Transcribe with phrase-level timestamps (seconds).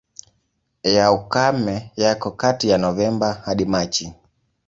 [0.83, 4.13] Ya ukame yako kati ya Novemba hadi Machi.